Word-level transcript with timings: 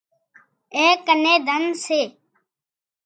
اين 0.75 0.91
ڪنين 1.07 1.37
ڌنَ 1.47 1.63
سي 1.83 2.01